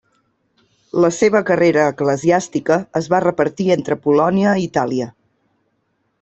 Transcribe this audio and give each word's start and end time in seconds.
La 1.03 1.11
seva 1.17 1.41
carrera 1.49 1.83
eclesiàstica 1.93 2.79
es 3.01 3.11
va 3.15 3.21
repartir 3.27 3.69
entre 3.77 3.99
Polònia 4.09 4.57
i 4.65 4.69
Itàlia. 4.71 5.11